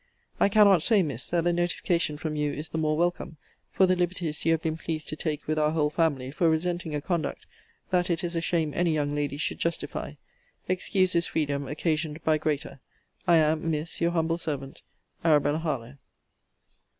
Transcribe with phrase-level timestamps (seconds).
[0.39, 3.37] I cannot say, Miss, that the notification from you is the more welcome,
[3.71, 6.95] for the liberties you have been pleased to take with our whole family for resenting
[6.95, 7.45] a conduct,
[7.91, 10.13] that it is a shame any young lady should justify.
[10.67, 12.79] Excuse this freedom, occasioned by greater.
[13.27, 14.81] I am, Miss, Your humble servant,
[15.23, 15.97] ARABELLA HARLOWE.